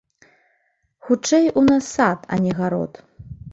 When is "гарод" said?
2.63-2.93